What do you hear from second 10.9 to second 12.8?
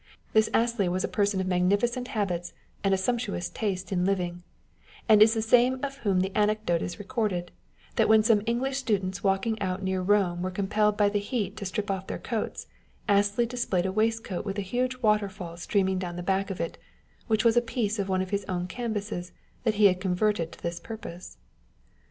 by the heat to strip off their coats,